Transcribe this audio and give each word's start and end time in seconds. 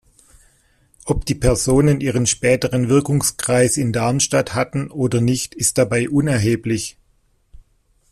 Ob 1.05 1.25
die 1.27 1.35
Personen 1.35 2.01
ihren 2.01 2.25
späteren 2.25 2.89
Wirkungskreis 2.89 3.77
in 3.77 3.93
Darmstadt 3.93 4.55
hatten 4.55 4.89
oder 4.89 5.21
nicht 5.21 5.53
ist 5.53 5.77
dabei 5.77 6.09
unerheblich. 6.09 6.97